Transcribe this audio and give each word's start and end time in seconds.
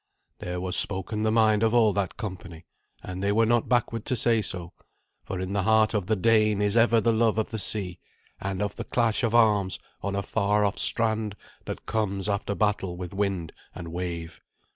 There 0.39 0.59
was 0.59 0.75
spoken 0.77 1.21
the 1.21 1.31
mind 1.31 1.61
of 1.61 1.75
all 1.75 1.93
that 1.93 2.17
company, 2.17 2.65
and 3.03 3.21
they 3.21 3.31
were 3.31 3.45
not 3.45 3.69
backward 3.69 4.03
to 4.05 4.15
say 4.15 4.41
so. 4.41 4.73
For 5.23 5.39
in 5.39 5.53
the 5.53 5.61
heart 5.61 5.93
of 5.93 6.07
the 6.07 6.15
Dane 6.15 6.59
is 6.59 6.75
ever 6.75 6.99
the 6.99 7.13
love 7.13 7.37
of 7.37 7.51
the 7.51 7.59
sea, 7.59 7.99
and 8.39 8.63
of 8.63 8.77
the 8.77 8.83
clash 8.83 9.21
of 9.21 9.35
arms 9.35 9.77
on 10.01 10.15
a 10.15 10.23
far 10.23 10.65
off 10.65 10.79
strand 10.79 11.35
that 11.65 11.85
comes 11.85 12.27
after 12.27 12.55
battle 12.55 12.97
with 12.97 13.13
wind 13.13 13.53
and 13.75 13.89
wave. 13.89 14.41